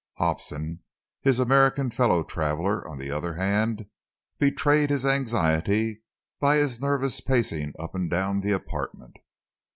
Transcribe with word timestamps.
Hobson, 0.15 0.81
his 1.21 1.37
American 1.37 1.91
fellow 1.91 2.23
traveler, 2.23 2.87
on 2.87 2.97
the 2.97 3.11
other 3.11 3.35
hand, 3.35 3.85
betrayed 4.39 4.89
his 4.89 5.05
anxiety 5.05 6.01
by 6.39 6.55
his 6.55 6.79
nervous 6.81 7.21
pacing 7.21 7.75
up 7.77 7.93
and 7.93 8.09
down 8.09 8.39
the 8.39 8.51
apartment. 8.51 9.17